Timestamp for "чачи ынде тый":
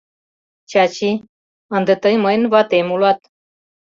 0.71-2.15